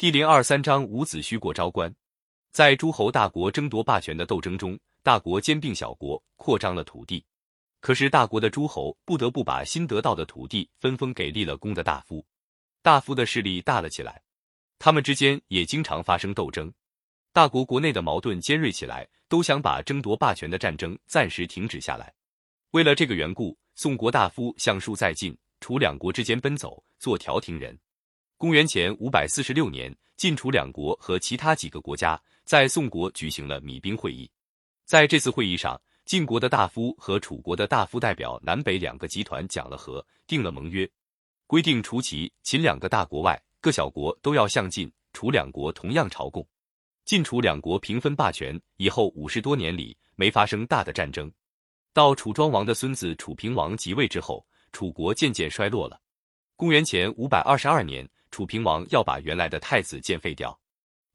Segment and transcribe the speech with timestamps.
[0.00, 1.94] 第零二三章伍子胥过昭关。
[2.52, 7.22] 在诸侯大国争夺霸权的斗争中，大国兼并小国，扩张了土地。
[7.80, 12.24] 可是大国的诸侯不得不把新得到的土地分封给立了功的大夫，
[12.80, 14.22] 大夫的势力大了起来，
[14.78, 16.72] 他们之间也经常发生斗争。
[17.34, 22.10] 大国国内的矛盾尖锐起来，都想把争夺霸权的战争暂时停止下来。
[22.70, 27.78] 为了这个缘故，宋国大夫相术在晋、楚两国之间奔走，做调停人。
[28.40, 34.30] 公元前五百四十六年，晋楚两国和其他几个国家在宋国举行了米兵会议。
[34.86, 40.90] 在这次会议上，晋国的大夫和楚国的大夫代表南北两个集团讲了和，定了盟约，
[41.46, 46.48] 规定除齐、秦两个大国外，各小国都要向晋、楚两国同样朝贡。
[47.04, 51.30] 晋楚两国平分霸权以后，五十多年里没发生大的战争。
[51.92, 56.00] 到楚庄王的孙子楚平王即位之后，楚国渐渐衰落了。
[56.56, 60.58] 公元前五百二十二年，楚平王要把原来的太子建废掉。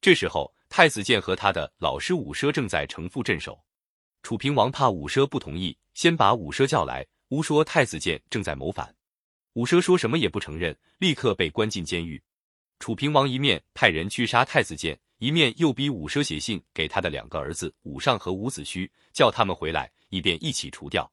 [0.02, 3.60] 这时候，太子建和他的老师伍奢正在城父镇守。
[4.22, 8.94] 楚平王怕伍奢不同意，先把伍奢叫来，诬说太子建正在谋反。
[9.54, 12.22] 伍奢说什么也不承认，立刻被关进监狱。
[12.80, 15.00] 楚平王一面派人去杀太子建。
[15.20, 21.10] 一面又逼伍奢写信给他的两个儿子伍尚和伍子胥，叫他们回来，以便一起除掉。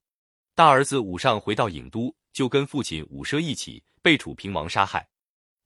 [0.57, 5.09] 大儿子伍尚回到郢都，就跟父亲伍奢一起被楚平王杀害。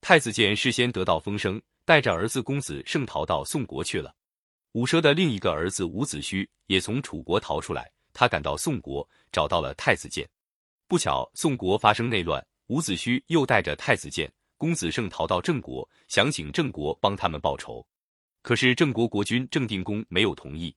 [0.01, 4.13] 太子建事先得到风声，带着儿子公子胜逃到宋国去了。
[4.73, 10.27] 伍奢的另一个儿子伍子胥也从楚国逃出来，他赶到宋国，找到了太子建。
[10.87, 17.85] 不巧宋国发生内乱，伍子胥又带着太子建、公子胜逃到郑国，想请郑国帮他们报仇。
[18.43, 20.73] 可是郑国国君郑定公没有同意。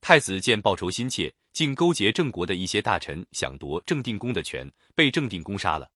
[0.00, 5.88] 太子建报仇心切，竟勾结郑国的一些大臣，想夺郑定公的权，被郑定公杀了。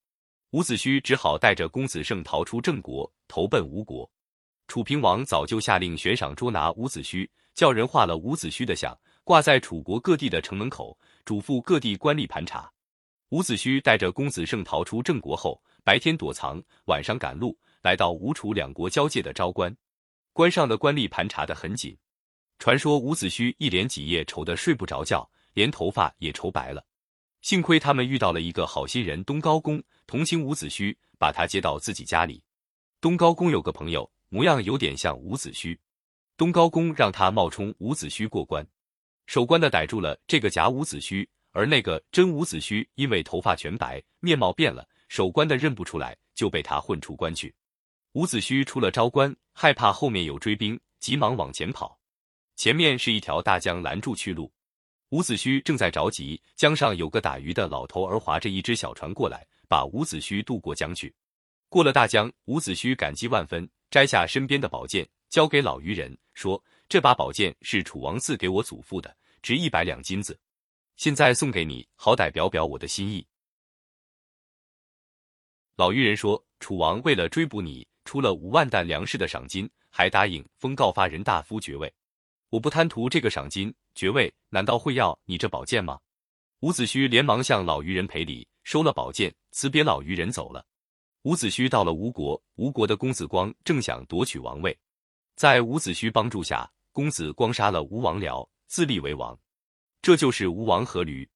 [0.53, 4.11] 伍子胥只好带着公子胜逃出郑国，投奔吴国。
[4.67, 12.69] 楚平王早就下令悬赏捉拿伍子胥，叫人画了伍子胥的像，挂在楚国各地的城门口，嘱咐各地官吏盘查。
[13.29, 19.75] 伍子胥带着公子胜逃出郑国后，白天躲藏，晚上赶路，来到吴楚两国交界的昭关。
[20.33, 21.97] 关上的官吏盘查的很紧，
[22.59, 26.85] 传说伍子胥一连几夜愁得睡不着觉，连头发也愁白了。
[27.41, 32.43] 幸亏他们遇到了一个好心人东高公，同情伍子胥，把他接到自己家里。
[33.01, 35.79] 东高公有个朋友，模样有点像伍子胥，
[36.37, 38.67] 东高公让他冒充伍子胥过关。
[39.27, 47.55] 守关的逮住了这个假伍子胥，而那个真伍子胥因为头发全白，面貌变了，守关的认不出来，就被他混出关去。
[48.13, 51.99] 伍子胥出了昭关，害怕后面有追兵，急忙往前跑。
[52.57, 54.53] 前面是一条大江，拦住去路。
[55.11, 61.13] 伍子胥正在着急，江上有个打鱼的老头儿划着一只小船过来，把伍子胥渡过江去。
[61.69, 70.39] 过了大江，伍子胥感激万分，摘下身边的宝剑，交给老渔人，说：“这把宝剑是楚王赐给我祖父的，值一百两金子，
[70.97, 73.27] 现在送给你，好歹表表我的心意。”
[75.75, 81.93] 老渔人说：“楚王为了追捕你。”出了五万担粮食的赏金，还答应封告发人大夫爵位。
[82.49, 85.99] 我不贪图这个赏金爵位，难道会要你这宝剑吗？
[86.61, 90.65] 伍子胥连忙向老渔人赔礼，收了宝剑，辞别老渔人走了。
[91.23, 94.79] 伍子胥到了吴国，吴国的公子光正想夺取王位，
[95.37, 99.39] 在伍子胥帮助下，公子光杀了吴王僚，自立为王。
[100.03, 101.29] 这就是吴王阖闾。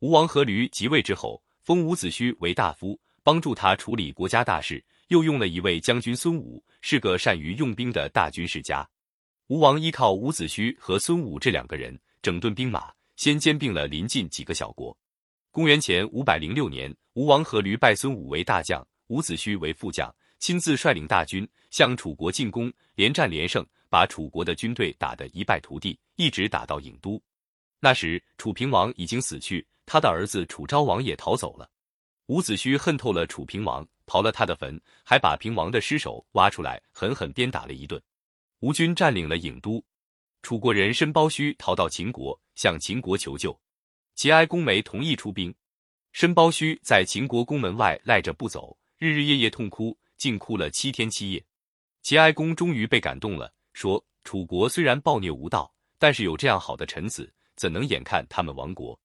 [0.00, 4.84] 吴王阖闾即位之后，封伍子胥为大夫，帮助他处理国家大事。
[5.08, 8.88] 又用了一位将军孙武，是个善于用兵的大军事家。
[9.48, 14.96] 吴王依靠伍子胥和孙武这两个人整顿兵马，先兼并了邻近几个小国。
[15.50, 27.20] 公元前五百零六年，吴王阖闾拜孙武为大将，伍子胥为副将，亲自率领大军向楚国进攻，连战连胜，把楚国的军队打得一败涂地，一直打到郢都。
[27.80, 31.68] 那时楚平王已经死去，他的儿子楚昭王也逃走了。
[32.28, 33.86] 伍子胥恨透了楚平王。
[34.06, 38.00] 刨了他的坟，还把平王的尸首挖出来，狠狠鞭打了一顿。
[38.64, 39.84] 吴军占领了郢都，
[40.40, 43.54] 楚国人申包胥逃到秦国，向秦国求救。
[44.14, 45.54] 齐哀公没同意出兵，
[46.12, 51.44] 申包胥在秦国宫门外赖着不走，日日夜夜痛哭，竟哭了七天七夜。
[52.00, 58.98] 齐哀公终于被感动了，说：“楚国虽然暴虐无道，但是有这样好的臣子，怎能眼看他们亡国？”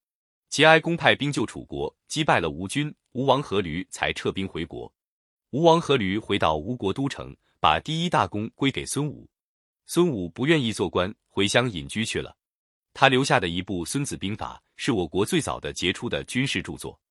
[0.49, 2.95] 齐哀公派兵救楚国，击败了吴军。
[3.11, 4.89] 吴王阖闾才撤兵回国。
[5.49, 9.27] 吴王阖闾回到吴国都城，把第一大功归给孙武。
[9.91, 12.37] 孙武不愿意做官，回乡隐居去了。
[12.93, 17.01] 他留下的一部《孙子兵法》是我国最早的杰出的军事著作。